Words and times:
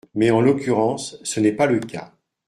Mais, 0.15 0.31
en 0.31 0.41
l’occurrence, 0.41 1.19
ce 1.21 1.39
n’est 1.39 1.51
pas 1.55 1.67
le 1.67 1.79
cas. 1.79 2.11